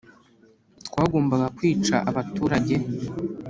twagombaga 0.87 1.45
kwica 1.57 1.95
abaturage 2.09 2.75